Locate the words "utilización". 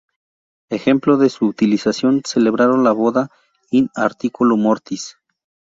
1.45-2.23